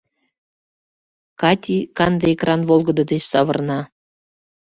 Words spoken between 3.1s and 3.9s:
деч савырна.